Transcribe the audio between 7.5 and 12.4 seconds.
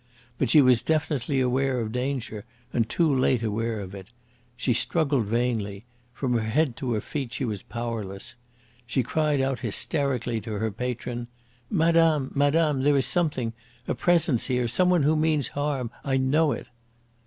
powerless. She cried out hysterically to her patron: "Madame!